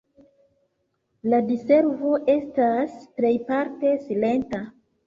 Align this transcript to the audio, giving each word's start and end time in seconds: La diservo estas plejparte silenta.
La 1.33 1.41
diservo 1.51 2.15
estas 2.35 2.99
plejparte 3.21 3.97
silenta. 4.09 4.69